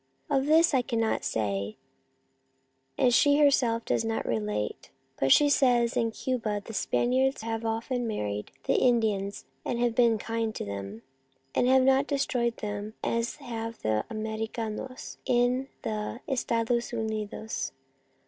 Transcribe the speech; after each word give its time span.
Of 0.31 0.47
this 0.47 0.73
I 0.73 0.81
cannot 0.81 1.23
say, 1.23 1.77
and 2.97 3.09
Easter 3.09 3.09
in 3.09 3.11
Sevilla 3.11 3.11
67 3.11 3.11
she 3.39 3.43
herself 3.45 3.85
does 3.85 4.03
not 4.03 4.25
relate, 4.25 4.89
but 5.19 5.31
she 5.31 5.47
says 5.47 5.93
that 5.93 5.99
in 5.99 6.09
Cuba 6.09 6.59
the 6.65 6.73
Spaniards 6.73 7.43
have 7.43 7.63
often 7.63 8.07
married 8.07 8.49
the 8.63 8.77
Indians 8.79 9.45
and 9.63 9.77
have 9.77 9.93
been 9.93 10.17
kind 10.17 10.55
to 10.55 10.65
them, 10.65 11.03
and 11.53 11.67
have 11.67 11.83
not 11.83 12.07
destroyed 12.07 12.57
them 12.57 12.95
as 13.03 13.35
have 13.35 13.79
the 13.83 14.03
Americanos 14.09 15.19
in 15.27 15.67
the 15.83 16.21
Estados 16.27 16.91
Unidos. 16.91 17.71